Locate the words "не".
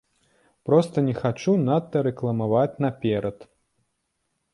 1.09-1.13